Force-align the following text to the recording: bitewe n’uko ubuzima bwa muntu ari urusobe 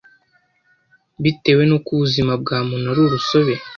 bitewe 1.23 1.61
n’uko 1.65 1.89
ubuzima 1.95 2.31
bwa 2.41 2.57
muntu 2.67 2.87
ari 2.91 3.01
urusobe 3.05 3.53